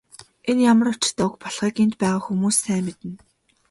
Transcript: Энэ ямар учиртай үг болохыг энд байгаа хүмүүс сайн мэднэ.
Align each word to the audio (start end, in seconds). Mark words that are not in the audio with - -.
Энэ 0.49 0.63
ямар 0.71 0.87
учиртай 0.93 1.25
үг 1.27 1.35
болохыг 1.41 1.75
энд 1.83 1.95
байгаа 2.01 2.21
хүмүүс 2.25 2.57
сайн 2.63 2.83
мэднэ. 2.85 3.13